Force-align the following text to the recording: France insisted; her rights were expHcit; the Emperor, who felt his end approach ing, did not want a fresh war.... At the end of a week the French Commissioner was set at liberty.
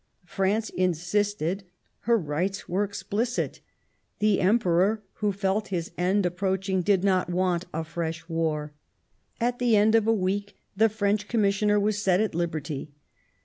France 0.25 0.71
insisted; 0.71 1.63
her 1.99 2.17
rights 2.17 2.67
were 2.67 2.87
expHcit; 2.87 3.59
the 4.17 4.39
Emperor, 4.41 5.03
who 5.21 5.31
felt 5.31 5.67
his 5.67 5.91
end 5.95 6.25
approach 6.25 6.67
ing, 6.69 6.81
did 6.81 7.03
not 7.03 7.29
want 7.29 7.65
a 7.71 7.83
fresh 7.83 8.27
war.... 8.27 8.73
At 9.39 9.59
the 9.59 9.75
end 9.75 9.93
of 9.93 10.07
a 10.07 10.11
week 10.11 10.55
the 10.75 10.89
French 10.89 11.27
Commissioner 11.27 11.79
was 11.79 12.01
set 12.01 12.19
at 12.19 12.33
liberty. 12.33 12.89